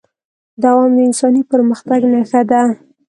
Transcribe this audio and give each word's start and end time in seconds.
دوام 0.63 0.91
د 0.97 0.99
انساني 1.07 1.41
پرمختګ 1.51 2.01
نښه 2.13 2.41
ده. 2.49 2.61